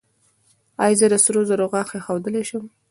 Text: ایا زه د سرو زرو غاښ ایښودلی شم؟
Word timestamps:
ایا 0.83 0.97
زه 0.99 1.05
د 1.09 1.15
سرو 1.23 1.41
زرو 1.49 1.65
غاښ 1.71 1.89
ایښودلی 1.93 2.43
شم؟ 2.49 2.63